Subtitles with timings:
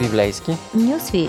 [0.00, 0.50] Библейски.
[0.74, 1.28] Нюсви.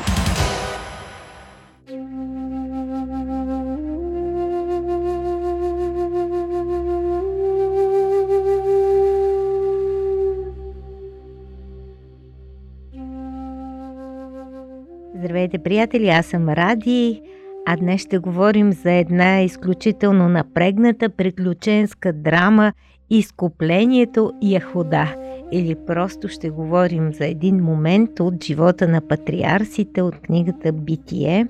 [15.16, 16.10] Здравейте, приятели!
[16.10, 17.22] Аз съм Ради,
[17.66, 22.74] а днес ще говорим за една изключително напрегната приключенска драма
[23.10, 25.16] Изкуплението Яхуда.
[25.52, 31.48] Или просто ще говорим за един момент от живота на патриарсите от книгата Битие.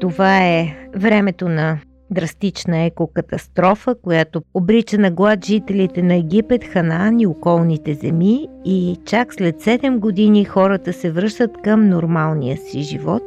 [0.00, 1.78] Това е времето на
[2.10, 9.34] драстична екокатастрофа, която обрича на глад жителите на Египет, Ханаан и околните земи и чак
[9.34, 13.22] след 7 години хората се връщат към нормалния си живот.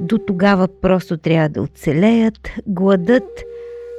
[0.00, 2.50] До тогава просто трябва да оцелеят.
[2.66, 3.42] Гладът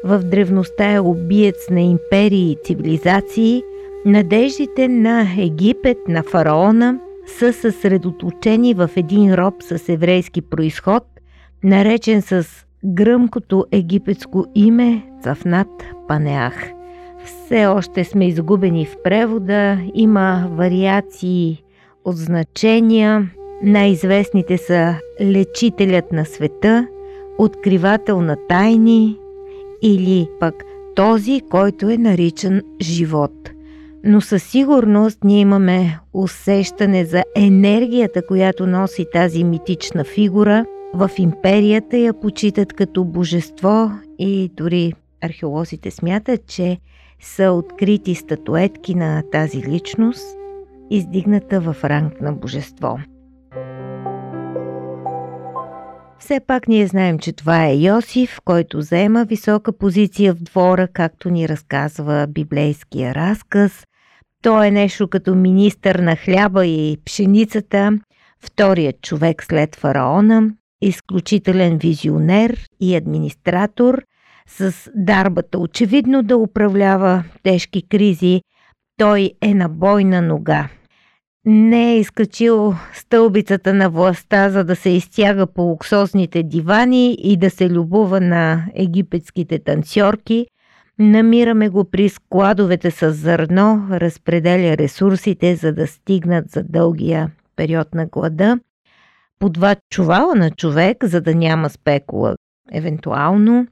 [0.04, 3.64] в древността е убиец на империи и цивилизации.
[4.08, 11.04] Надеждите на Египет, на фараона, са съсредоточени в един роб с еврейски происход,
[11.64, 12.48] наречен с
[12.86, 15.68] гръмкото египетско име Цафнат
[16.08, 16.72] Панеах.
[17.26, 21.64] Все още сме изгубени в превода, има вариации
[22.06, 23.32] от значения.
[23.64, 26.88] Най-известните са Лечителят на света,
[27.38, 29.18] Откривател на тайни
[29.82, 30.64] или пък
[30.96, 33.32] този, който е наричан живот.
[34.04, 41.98] Но със сигурност ние имаме усещане за енергията, която носи тази митична фигура– в империята
[41.98, 46.78] я почитат като божество и дори археолозите смятат, че
[47.22, 50.38] са открити статуетки на тази личност,
[50.90, 53.00] издигната в ранг на божество.
[56.20, 61.30] Все пак ние знаем, че това е Йосиф, който заема висока позиция в двора, както
[61.30, 63.84] ни разказва библейския разказ.
[64.44, 67.92] Той е нещо като министър на хляба и пшеницата,
[68.40, 70.50] вторият човек след фараона,
[70.82, 74.04] изключителен визионер и администратор
[74.48, 78.42] с дарбата очевидно да управлява тежки кризи,
[78.98, 80.70] той е на бойна нога.
[81.50, 87.50] Не е изкачил стълбицата на властта, за да се изтяга по луксозните дивани и да
[87.50, 90.48] се любува на египетските танцорки.
[91.00, 98.06] Намираме го при складовете с зърно, разпределя ресурсите, за да стигнат за дългия период на
[98.06, 98.60] глада
[99.40, 102.36] по два чувала на човек, за да няма спекула,
[102.72, 103.68] евентуално.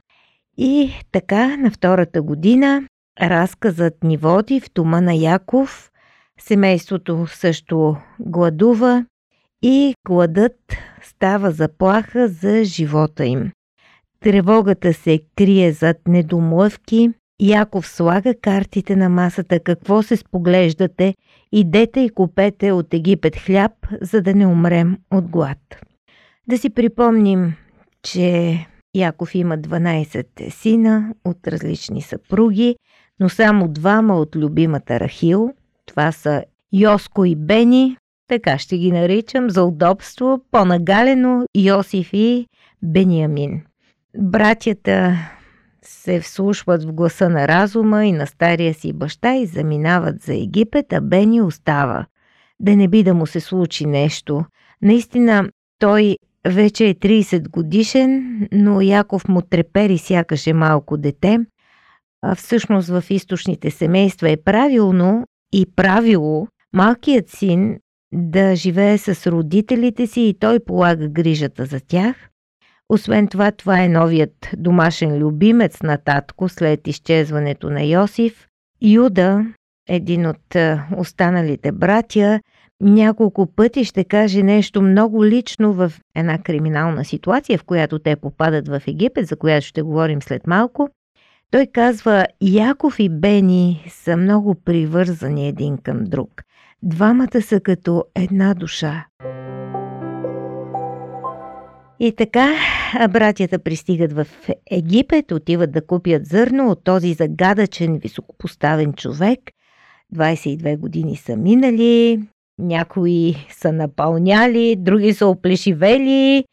[0.57, 2.87] И така на втората година
[3.21, 5.91] разказът ни води в дома на Яков.
[6.39, 9.05] Семейството също гладува
[9.61, 10.55] и гладът
[11.01, 13.51] става заплаха за живота им.
[14.19, 17.09] Тревогата се крие зад недомлъвки,
[17.41, 21.15] Яков слага картите на масата какво се споглеждате,
[21.51, 23.71] идете и купете от Египет хляб,
[24.01, 25.57] за да не умрем от глад.
[26.47, 27.53] Да си припомним,
[28.03, 28.57] че
[28.95, 32.75] Яков има 12 сина от различни съпруги,
[33.19, 35.53] но само двама от любимата Рахил.
[35.85, 37.97] Това са Йоско и Бени,
[38.27, 42.47] така ще ги наричам за удобство, по-нагалено Йосиф и
[42.83, 43.61] Бениамин.
[44.17, 45.17] Братята
[45.81, 50.93] се вслушват в гласа на разума и на стария си баща и заминават за Египет,
[50.93, 52.05] а Бени остава.
[52.59, 54.45] Да не би да му се случи нещо.
[54.81, 56.17] Наистина, той
[56.47, 61.39] вече е 30 годишен, но Яков му трепери сякаш е малко дете.
[62.21, 65.25] А всъщност в източните семейства е правилно
[65.55, 67.79] и правило малкият син
[68.13, 72.15] да живее с родителите си и той полага грижата за тях–
[72.89, 78.47] освен това, това е новият домашен любимец на татко след изчезването на Йосиф.
[78.81, 79.45] Юда,
[79.89, 82.39] един от е, останалите братя,
[82.81, 88.67] няколко пъти ще каже нещо много лично в една криминална ситуация, в която те попадат
[88.67, 90.89] в Египет, за която ще говорим след малко.
[91.55, 96.29] Той казва, Яков и Бени са много привързани един към друг.
[96.83, 99.05] Двамата са като една душа.
[101.99, 102.53] И така,
[103.09, 104.27] братята пристигат в
[104.71, 109.39] Египет, отиват да купят зърно от този загадъчен, високопоставен човек.
[110.15, 112.19] 22 години са минали,
[112.59, 116.45] някои са напълняли, други са оплешивели,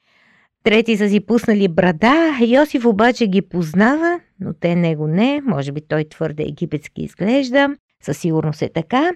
[0.62, 2.38] трети са си пуснали брада.
[2.46, 7.68] Йосиф обаче ги познава, но те него не, може би той твърде египетски изглежда,
[8.02, 9.12] със сигурност е така.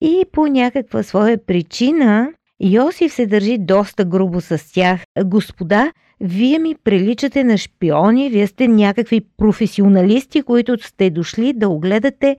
[0.00, 5.00] И по някаква своя причина Йосиф се държи доста грубо с тях.
[5.24, 12.36] Господа, вие ми приличате на шпиони, вие сте някакви професионалисти, които сте дошли да огледате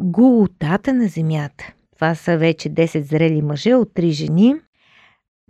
[0.00, 1.72] голотата на земята.
[1.94, 4.54] Това са вече 10 зрели мъже от три жени.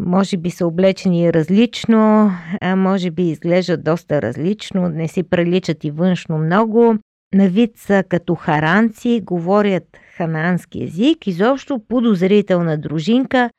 [0.01, 2.31] Може би са облечени различно,
[2.61, 6.95] а може би изглеждат доста различно, не си приличат и външно много.
[7.35, 13.51] На вид са като харанци, говорят ханаански език, изобщо подозрителна дружинка.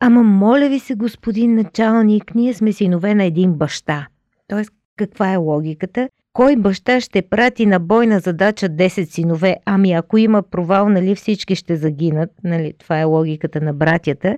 [0.00, 4.06] Ама моля ви се, господин началник, ние сме синове на един баща.
[4.48, 6.08] Тоест, каква е логиката?
[6.32, 9.56] Кой баща ще прати на бойна задача 10 синове?
[9.64, 12.30] Ами ако има провал, нали всички ще загинат?
[12.44, 14.36] Нали, това е логиката на братята.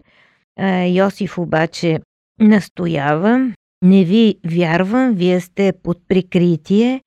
[0.86, 2.00] Йосиф обаче
[2.40, 3.52] настоява,
[3.82, 7.00] не ви вярвам, вие сте под прикритие.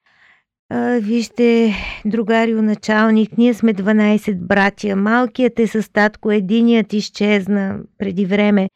[0.99, 8.69] Вижте, другарио началник, ние сме 12 братя, малкият е с татко, единият изчезна преди време.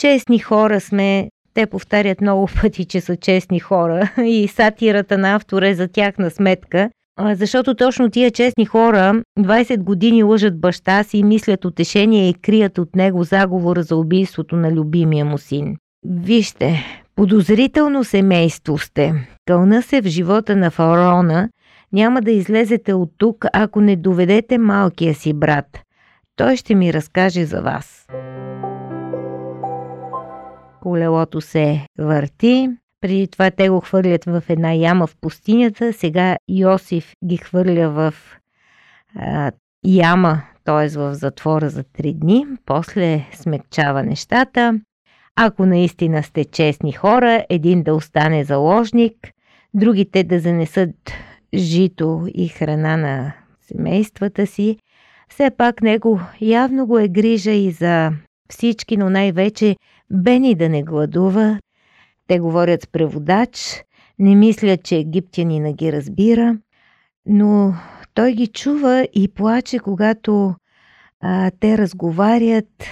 [0.00, 5.68] Честни хора сме, те повтарят много пъти, че са честни хора и сатирата на автора
[5.68, 6.90] е за тяхна сметка–
[7.20, 12.96] защото точно тия честни хора 20 години лъжат баща си мислят утешение и крият от
[12.96, 15.76] него заговора за убийството на любимия му син.
[16.06, 16.84] Вижте,
[17.16, 19.28] подозрително семейство сте.
[19.46, 21.48] Кълна се в живота на фараона,
[21.92, 25.80] няма да излезете от тук, ако не доведете малкия си брат.
[26.36, 28.06] Той ще ми разкаже за вас.
[30.82, 32.68] Колелото се върти,
[33.04, 38.14] преди това те го хвърлят в една яма в пустинята, сега Йосиф ги хвърля в
[39.16, 39.52] а,
[39.84, 40.88] яма, т.е.
[40.88, 44.80] в затвора за три дни, после смекчава нещата.
[45.36, 49.14] Ако наистина сте честни хора, един да остане заложник,
[49.74, 51.12] другите да занесат
[51.54, 54.78] жито и храна на семействата си,
[55.28, 58.12] все пак него явно го е грижа и за
[58.50, 59.76] всички, но най-вече
[60.10, 61.58] Бени да не гладува,
[62.28, 63.84] те говорят с преводач,
[64.18, 66.58] не мислят, че египтянина ги разбира,
[67.26, 67.74] но
[68.14, 70.54] той ги чува и плаче, когато
[71.20, 72.84] а, те разговарят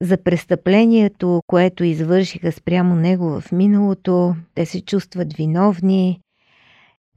[0.00, 4.34] за престъплението, което извършиха спрямо него в миналото.
[4.54, 6.20] Те се чувстват виновни.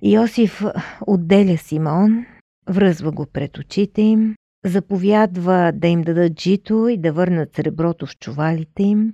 [0.04, 0.64] Йосиф
[1.08, 2.26] отделя Симон,
[2.70, 4.36] връзва го пред очите им,
[4.66, 9.14] заповядва да им дадат жито и да върнат среброто в чувалите им.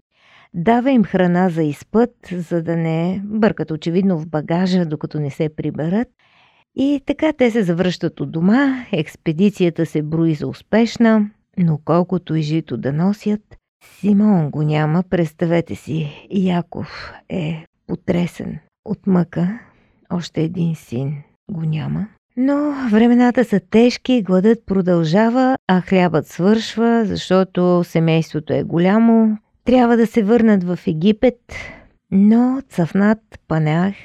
[0.54, 5.50] Дава им храна за изпът, за да не бъркат очевидно в багажа, докато не се
[5.56, 6.08] приберат.
[6.76, 12.42] И така те се завръщат от дома, експедицията се брои за успешна, но колкото и
[12.42, 19.60] жито да носят, Симон го няма, представете си, Яков е потресен от мъка,
[20.10, 22.08] още един син го няма.
[22.38, 30.08] Но времената са тежки, гладът продължава, а хлябът свършва, защото семейството е голямо, трябва да
[30.08, 31.54] се върнат в Египет,
[32.12, 33.96] но Цъфнат Панеах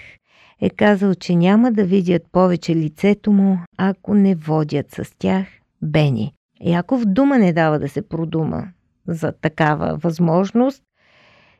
[0.60, 5.46] е казал, че няма да видят повече лицето му, ако не водят с тях
[5.82, 6.32] Бени.
[6.60, 8.68] Яков дума не дава да се продума
[9.06, 10.82] за такава възможност.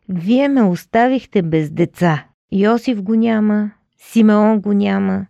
[0.09, 2.27] Вие ме оставихте без деца.
[2.53, 5.27] Йосиф го няма, Симеон го няма.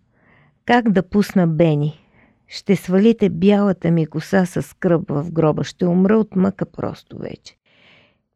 [0.67, 1.99] Как да пусна Бени?
[2.49, 5.65] Ще свалите бялата ми коса с скръб в гроба.
[5.65, 7.57] Ще умра от мъка просто вече.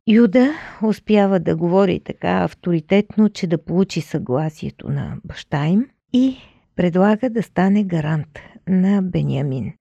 [0.08, 6.36] Юда успява да говори така авторитетно, че да получи съгласието на баща им и
[6.76, 8.38] предлага да стане гарант
[8.68, 9.72] на Бениамин.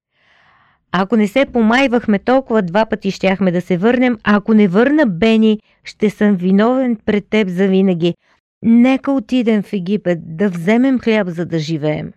[0.92, 5.60] Ако не се помайвахме толкова, два пъти щяхме да се върнем, ако не върна Бени,
[5.83, 8.15] ще съм виновен пред теб за винаги.
[8.63, 12.13] Нека отидем в Египет, да вземем хляб, за да живеем.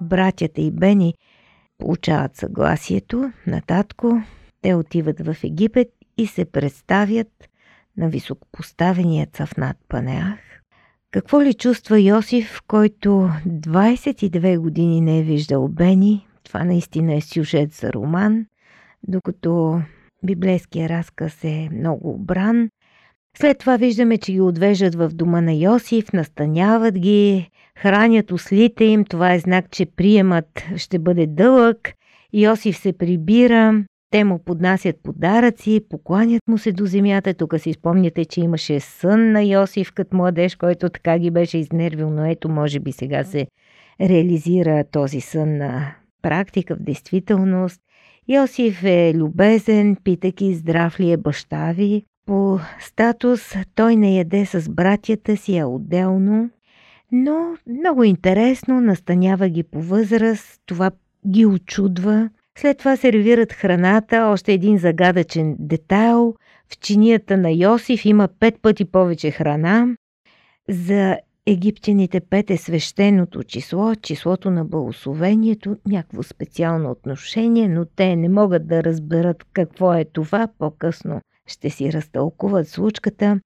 [0.00, 1.14] Братята и Бени
[1.78, 4.22] получават съгласието на татко,
[4.62, 5.88] те отиват в Египет
[6.18, 7.48] и се представят
[7.96, 10.38] на високопоставения цъфнат Панеах.
[11.10, 16.26] Какво ли чувства Йосиф, който 22 години не е виждал Бени?
[16.44, 18.46] Това наистина е сюжет за роман,
[19.08, 19.82] докато
[20.22, 22.68] библейския разказ е много обран.
[23.38, 29.04] След това виждаме, че ги отвеждат в дома на Йосиф, настаняват ги, хранят ослите им,
[29.04, 31.92] това е знак, че приемат ще бъде дълъг.
[32.32, 37.34] Йосиф се прибира, те му поднасят подаръци, покланят му се до земята.
[37.34, 42.10] Тук си спомняте, че имаше сън на Йосиф като младеж, който така ги беше изнервил,
[42.10, 43.46] но ето може би сега се
[44.00, 47.80] реализира този сън на практика, в действителност.
[48.28, 52.04] Йосиф е любезен, питайки здрав ли е баща ви.
[52.26, 56.50] По статус той не яде с братята си, а отделно.
[57.12, 60.90] Но много интересно, настанява ги по възраст, това
[61.28, 62.30] ги очудва.
[62.60, 66.34] След това сервират храната, още един загадъчен детайл.
[66.72, 69.96] В чинията на Йосиф има пет пъти повече храна.
[70.68, 78.28] За египтяните пет е свещеното число, числото на благословението, някакво специално отношение, но те не
[78.28, 83.40] могат да разберат какво е това, по-късно ще си разтълкуват случката.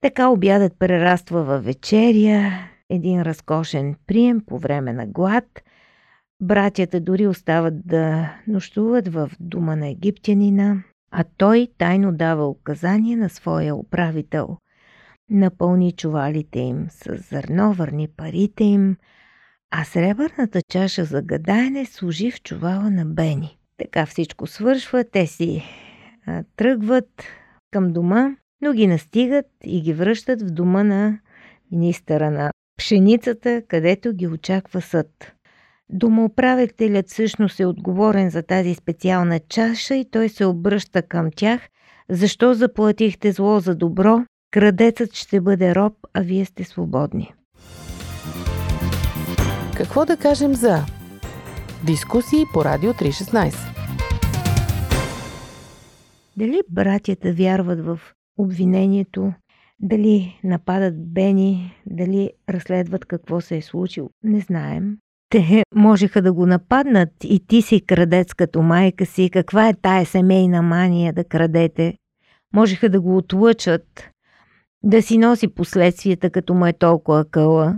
[0.00, 2.52] Така обядът прераства във вечеря,
[2.90, 5.44] един разкошен прием по време на глад.
[6.42, 13.28] Братята дори остават да нощуват в дома на египтянина, а той тайно дава указания на
[13.28, 14.58] своя управител.
[15.30, 18.96] Напълни чувалите им с зърно, върни парите им,
[19.70, 23.58] а сребърната чаша за гадаене служи в чувала на Бени.
[23.78, 25.64] Така всичко свършва, те си
[26.26, 27.22] а, тръгват
[27.70, 31.20] към дома, но ги настигат и ги връщат в дома на
[31.72, 35.35] министъра на пшеницата, където ги очаква съд.
[35.88, 41.68] Домоуправителят всъщност е отговорен за тази специална чаша и той се обръща към тях.
[42.10, 44.24] Защо заплатихте зло за добро?
[44.50, 47.34] Крадецът ще бъде роб, а вие сте свободни.
[49.76, 50.84] Какво да кажем за
[51.86, 53.54] дискусии по Радио 316?
[56.36, 58.00] Дали братята вярват в
[58.38, 59.32] обвинението,
[59.80, 64.96] дали нападат Бени, дали разследват какво се е случило, не знаем.
[65.36, 69.30] Те можеха да го нападнат и ти си крадец като майка си.
[69.32, 71.94] Каква е тая семейна мания да крадете?
[72.54, 74.10] Можеха да го отлъчат,
[74.82, 77.76] да си носи последствията, като му е толкова къла,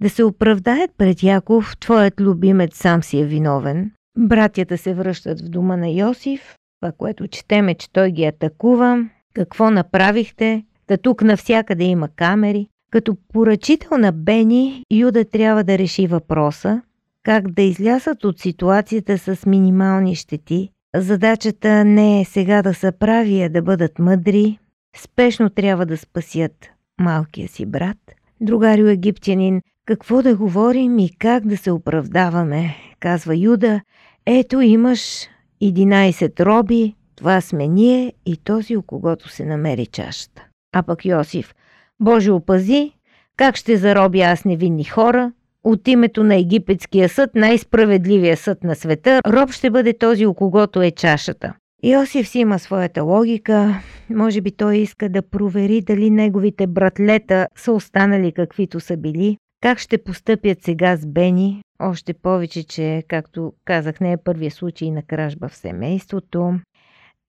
[0.00, 3.90] да се оправдаят пред Яков, твоят любимец сам си е виновен.
[4.18, 9.04] Братята се връщат в дома на Йосиф, това, което четеме, че той ги атакува.
[9.34, 10.64] Какво направихте?
[10.86, 12.66] Та тук навсякъде има камери.
[12.90, 16.82] Като поръчител на Бени, Юда трябва да реши въпроса
[17.22, 20.70] как да излязат от ситуацията с минимални щети.
[20.96, 24.58] Задачата не е сега да се прави, а да бъдат мъдри.
[24.96, 26.68] Спешно трябва да спасят
[27.00, 27.98] малкия си брат.
[28.40, 33.80] Другарио египтянин, какво да говорим и как да се оправдаваме, казва Юда.
[34.26, 35.28] Ето имаш
[35.62, 40.46] 11 роби, това сме ние и този, у когото се намери чашата.
[40.72, 41.54] А пък Йосиф,
[42.00, 42.92] Боже опази,
[43.36, 45.32] как ще зароби аз невинни хора?
[45.64, 50.82] От името на египетския съд, най-справедливия съд на света, роб ще бъде този, у когото
[50.82, 51.54] е чашата.
[51.82, 53.82] Йосиф си има своята логика.
[54.10, 59.36] Може би той иска да провери дали неговите братлета са останали каквито са били.
[59.62, 61.62] Как ще постъпят сега с Бени?
[61.82, 66.54] Още повече, че, както казах, не е първия случай на кражба в семейството.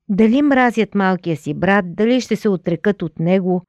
[0.10, 3.62] Дали мразят малкия си брат, дали ще се отрекат от него,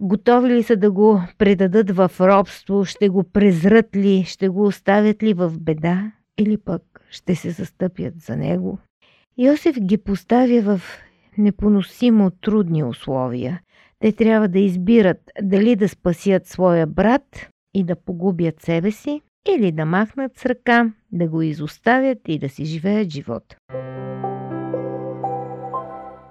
[0.00, 5.22] готови ли са да го предадат в робство, ще го презрат ли, ще го оставят
[5.22, 8.78] ли в беда или пък ще се застъпят за него.
[9.38, 10.80] Йосиф ги поставя в
[11.38, 13.60] непоносимо трудни условия.
[13.98, 19.20] Те трябва да избират дали да спасят своя брат и да погубят себе си,
[19.56, 23.56] или да махнат с ръка, да го изоставят и да си живеят живота.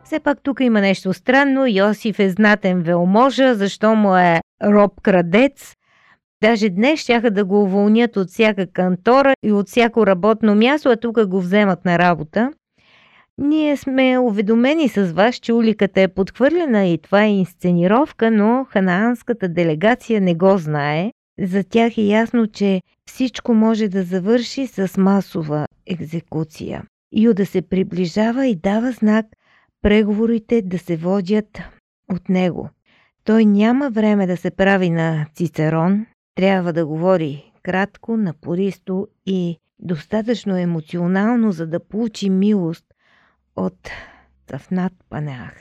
[0.06, 1.68] Все пак тук има нещо странно.
[1.68, 5.76] Йосиф е знатен велможа, защо му е роб-крадец.
[6.44, 10.96] Даже днес щяха да го уволнят от всяка кантора и от всяко работно място, а
[10.96, 12.52] тук го вземат на работа.
[13.38, 19.48] Ние сме уведомени с вас, че уликата е подхвърлена и това е инсценировка, но ханаанската
[19.48, 21.12] делегация не го знае.
[21.40, 26.84] За тях е ясно, че всичко може да завърши с масова екзекуция.
[27.16, 29.26] Юда се приближава и дава знак
[29.86, 31.60] преговорите да се водят
[32.12, 32.70] от него.
[33.24, 40.58] Той няма време да се прави на Цицерон, трябва да говори кратко, напористо и достатъчно
[40.58, 42.86] емоционално, за да получи милост
[43.56, 43.90] от
[44.48, 45.56] Тафнат Панеах.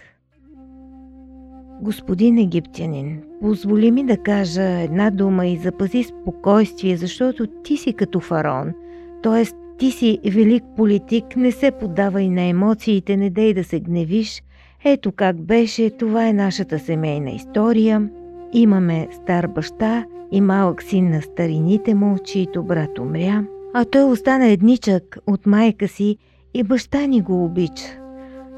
[1.82, 8.20] Господин египтянин, позволи ми да кажа една дума и запази спокойствие, защото ти си като
[8.20, 8.74] фараон,
[9.22, 9.63] т.е.
[9.78, 14.42] ти си велик политик, не се подавай на емоциите, не дей да се гневиш.
[14.84, 18.08] Ето как беше, това е нашата семейна история.
[18.52, 24.46] Имаме стар баща и малък син на старините му, чието брат умря, а той остана
[24.46, 26.16] едничък от майка си
[26.54, 27.98] и баща ни го обича.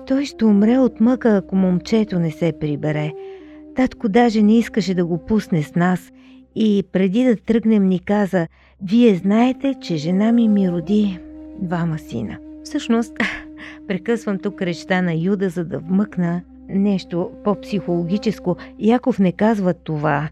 [0.07, 3.13] Той ще умре от мъка, ако момчето не се прибере.
[3.75, 6.13] Татко даже не искаше да го пусне с нас
[6.57, 8.47] и преди да тръгнем ни каза
[8.83, 11.19] «Вие знаете, че жена ми ми роди
[11.59, 12.39] двама сина».
[12.65, 13.13] Всъщност,
[13.89, 18.57] прекъсвам тук речта на Юда, за да вмъкна нещо по-психологическо.
[18.79, 20.29] Яков не казва това.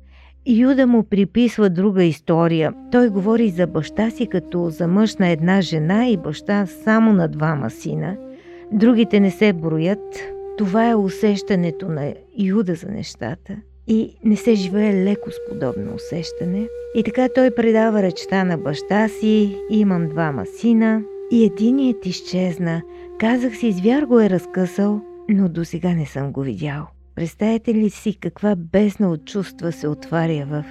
[0.47, 2.73] Юда му приписва друга история.
[2.93, 7.28] Той говори за баща си като за мъж на една жена и баща само на
[7.28, 8.16] двама сина–
[8.73, 10.21] Другите не се броят.
[10.59, 13.57] Това е усещането на Юда за нещата.
[13.87, 16.69] И не се живее леко с подобно усещане.
[16.95, 22.83] И така той предава речта на баща си, имам двама сина и единият изчезна.
[23.21, 26.87] Казах си, звяр го е разкъсал, но до сега не съм го видял.
[27.14, 30.64] Представете ли си каква бездна от чувства се отваря в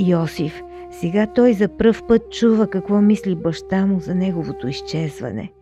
[0.00, 0.62] Йосиф?
[1.00, 5.52] Сега той за пръв път чува какво мисли баща му за неговото изчезване.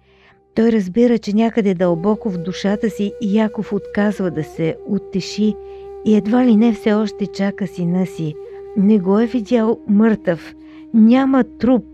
[0.55, 5.55] Той разбира, че някъде дълбоко в душата си Яков отказва да се утеши
[6.05, 8.35] и едва ли не все още чака сина си.
[8.77, 10.55] Не го е видял мъртъв.
[10.95, 11.85] Няма труп,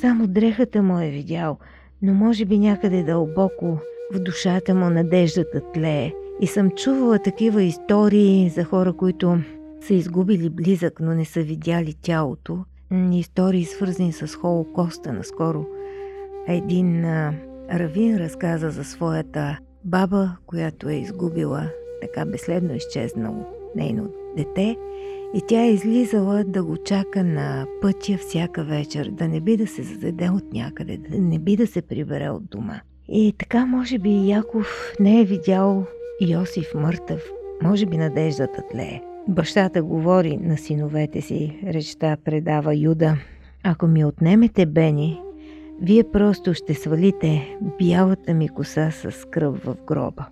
[0.00, 1.58] само дрехата му е видял,
[2.02, 3.78] но може би някъде дълбоко
[4.12, 6.12] в душата му надеждата тлее.
[6.40, 9.38] И съм чувала такива истории за хора, които
[9.80, 12.64] са изгубили близък, но не са видяли тялото.
[13.12, 15.66] Истории свързани с Холокоста наскоро.
[16.48, 17.34] Един а,
[17.72, 21.70] равин разказа за своята баба, която е изгубила
[22.04, 23.46] така безследно изчезнало
[23.76, 24.76] нейно дете
[25.34, 29.66] и тя е излизала да го чака на пътя всяка вечер, да не би да
[29.66, 32.80] се зададе от някъде, да не би да се прибере от дома.
[33.08, 35.86] И така, може би, Яков не е видял
[36.20, 37.22] Йосиф мъртъв,
[37.62, 39.00] може би надеждата тлее.
[39.28, 43.16] Бащата говори на синовете си, речта предава Юда.
[43.62, 45.20] Ако ми отнемете Бени,
[45.82, 50.26] вие просто ще свалите бялата ми коса с кръв в гроба.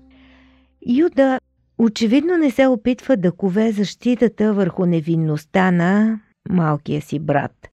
[0.87, 1.41] Юда
[1.79, 7.69] очевидно не се опитва да кове защитата върху невинността на малкия си брат.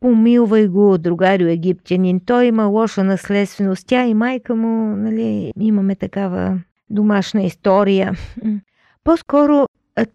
[0.00, 6.60] Помилвай го, другарю египтянин, той има лоша наследственост, тя и майка му, нали, имаме такава
[6.90, 8.14] домашна история.
[9.04, 9.66] По-скоро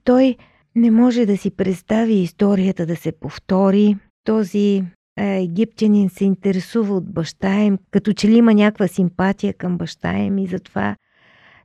[0.03, 0.35] той
[0.75, 3.97] не може да си представи историята да се повтори.
[4.23, 4.83] Този
[5.17, 10.37] египтянин се интересува от баща им, като че ли има някаква симпатия към баща им
[10.37, 10.95] и затова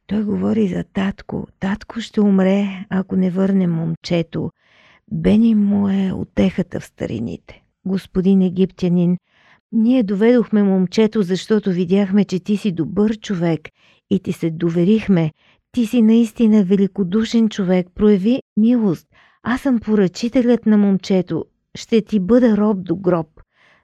[0.06, 1.46] той говори за татко.
[1.60, 4.50] Татко ще умре, ако не върне момчето.
[5.12, 7.62] Бени му е отехата в старините.
[7.86, 9.16] Господин египтянин,
[9.72, 13.60] ние доведохме момчето, защото видяхме, че ти си добър човек
[14.10, 15.32] и ти се доверихме.
[15.72, 19.06] Ти си наистина великодушен човек, прояви милост.
[19.42, 21.44] Аз съм поръчителят на момчето.
[21.74, 23.26] Ще ти бъда роб до гроб.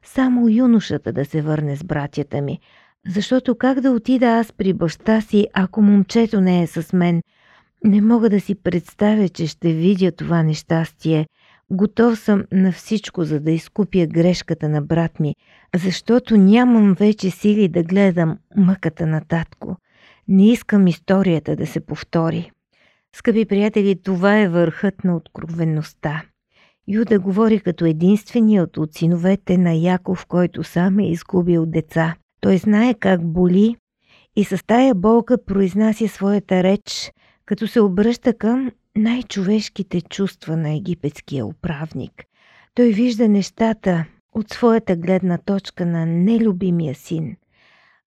[0.05, 2.61] Само юношата да се върне с братята ми.
[3.09, 7.23] Защото как да отида аз при баща си, ако момчето не е с мен?
[7.85, 11.27] Не мога да си представя, че ще видя това нещастие.
[11.71, 15.35] Готов съм на всичко, за да изкупя грешката на брат ми,
[15.77, 19.77] защото нямам вече сили да гледам мъката на татко.
[20.29, 22.51] Не искам историята да се повтори.
[23.17, 26.23] Скъпи приятели, това е върхът на откровенността.
[26.89, 32.17] Юда говори като единственият от синовете на Яков, който сам е изгубил деца.
[32.43, 33.77] Той знае как боли
[34.37, 37.13] и с тая болка произнася своята реч,
[37.45, 42.13] като се обръща към най-човешките чувства на египетския управник.
[42.75, 47.37] Той вижда нещата от своята гледна точка на нелюбимия син.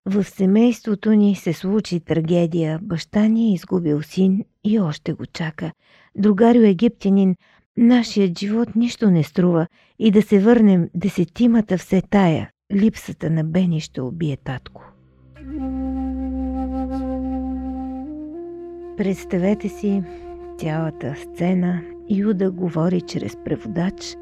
[0.06, 2.78] В семейството ни се случи трагедия.
[2.82, 5.72] Баща ни е изгубил син и още го чака.
[6.16, 7.36] Другарю египтянин,
[7.76, 9.66] нашият живот нищо не струва
[9.98, 12.50] и да се върнем десетимата все тая.
[12.72, 14.82] Липсата на Бени ще убие татко.
[18.96, 20.02] Представете си
[20.58, 21.80] цялата сцена.
[22.10, 24.16] Юда говори чрез преводач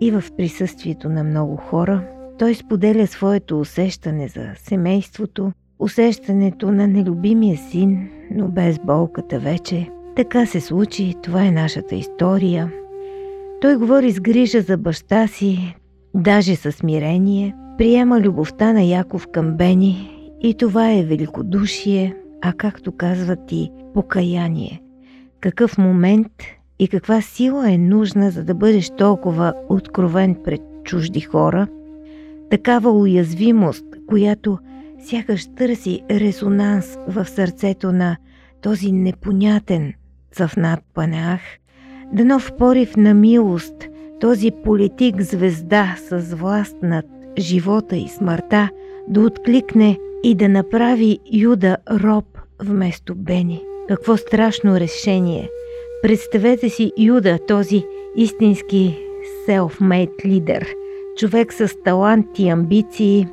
[0.00, 2.08] и в присъствието на много хора.
[2.38, 9.90] Той споделя своето усещане за семейството, усещането на нелюбимия син, но без болката вече.
[10.16, 12.72] Така се случи, това е нашата история.
[13.60, 15.74] Той говори с грижа за баща си,
[16.14, 20.10] даже със смирение– приема любовта на Яков към Бени
[20.40, 24.82] и това е великодушие, а както казват и покаяние.
[25.40, 26.32] Какъв момент
[26.78, 31.66] и каква сила е нужна, за да бъдеш толкова откровен пред чужди хора,
[32.50, 34.58] такава уязвимост, която
[35.04, 38.16] сякаш търси резонанс в сърцето на
[38.60, 39.92] този непонятен
[40.32, 41.40] цъфнат панеах,
[42.12, 43.88] да нов порив на милост,
[44.20, 48.68] този политик звезда с власт над живота и смъртта,
[49.08, 52.24] да откликне и да направи Юда роб
[52.62, 53.62] вместо Бени.
[53.88, 55.48] Какво страшно решение!
[56.02, 57.84] Представете си Юда, този
[58.16, 58.98] истински
[59.48, 60.68] self-made лидер,
[61.16, 63.26] човек с талант и амбиции,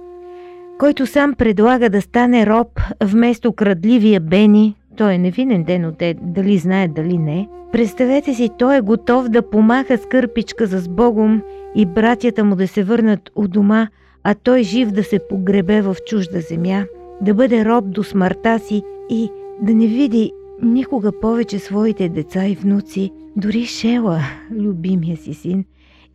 [0.80, 2.68] който сам предлага да стане роб
[3.04, 7.48] вместо крадливия Бени, той е невинен ден от те, дали знае, дали не.
[7.72, 11.42] Представете си, той е готов да помаха с кърпичка за Богом
[11.76, 13.88] и братята му да се върнат у дома,
[14.24, 16.86] а той жив да се погребе в чужда земя,
[17.22, 19.30] да бъде роб до смъртта си и
[19.62, 24.20] да не види никога повече своите деца и внуци, дори Шела,
[24.52, 25.66] любимия си син.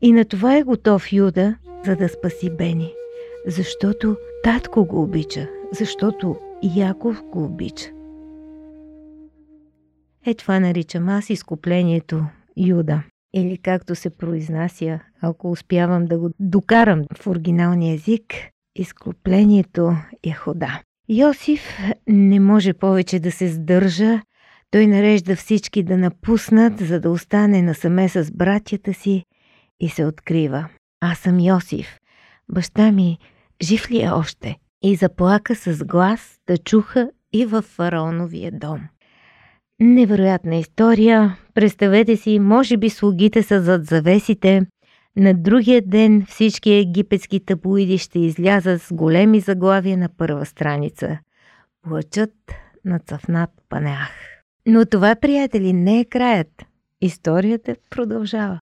[0.02, 2.92] И на това е готов Юда, за да спаси Бени.
[3.46, 6.36] Защото татко го обича, защото
[6.76, 7.90] Яков го обича.
[10.26, 12.24] Е това наричам аз изкуплението
[12.56, 13.02] Юда.
[13.34, 18.34] Или както се произнася, ако успявам да го докарам в оригиналния език,
[18.76, 20.80] изкуплението е хода.
[21.08, 24.20] Йосиф не може повече да се сдържа.
[24.70, 29.24] Той нарежда всички да напуснат, за да остане насаме с братята си
[29.80, 30.68] и се открива.
[31.00, 31.98] Аз съм Йосиф.
[32.52, 33.18] Баща ми
[33.62, 34.56] жив ли е още?
[34.82, 38.80] И заплака с глас да чуха и във фараоновия дом.
[39.80, 41.36] Невероятна история.
[41.54, 44.66] Представете си, може би слугите са зад завесите.
[45.16, 51.18] На другия ден всички египетски таблоиди ще излязат с големи заглавия на първа страница.
[51.82, 52.34] Плачат
[52.84, 54.10] на цъфнат панеах.
[54.66, 56.64] Но това, приятели, не е краят.
[57.00, 58.60] Историята продължава.